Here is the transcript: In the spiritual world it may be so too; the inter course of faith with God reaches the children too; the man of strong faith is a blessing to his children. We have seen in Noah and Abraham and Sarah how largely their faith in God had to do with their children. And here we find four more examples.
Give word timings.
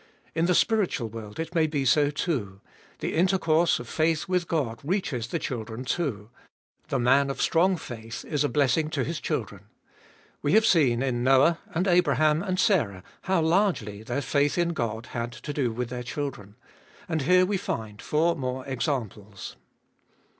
In 0.33 0.47
the 0.47 0.55
spiritual 0.55 1.09
world 1.09 1.39
it 1.39 1.53
may 1.53 1.67
be 1.67 1.85
so 1.85 2.09
too; 2.09 2.59
the 3.01 3.13
inter 3.13 3.37
course 3.37 3.77
of 3.77 3.87
faith 3.87 4.27
with 4.27 4.47
God 4.47 4.79
reaches 4.83 5.27
the 5.27 5.37
children 5.37 5.85
too; 5.85 6.31
the 6.87 6.97
man 6.97 7.29
of 7.29 7.39
strong 7.39 7.77
faith 7.77 8.25
is 8.25 8.43
a 8.43 8.49
blessing 8.49 8.89
to 8.89 9.03
his 9.03 9.19
children. 9.19 9.65
We 10.41 10.53
have 10.53 10.65
seen 10.65 11.03
in 11.03 11.23
Noah 11.23 11.59
and 11.71 11.87
Abraham 11.87 12.41
and 12.41 12.59
Sarah 12.59 13.03
how 13.25 13.41
largely 13.43 14.01
their 14.01 14.23
faith 14.23 14.57
in 14.57 14.69
God 14.69 15.05
had 15.13 15.31
to 15.33 15.53
do 15.53 15.71
with 15.71 15.89
their 15.89 16.01
children. 16.01 16.55
And 17.07 17.21
here 17.21 17.45
we 17.45 17.57
find 17.57 18.01
four 18.01 18.35
more 18.35 18.65
examples. 18.65 19.55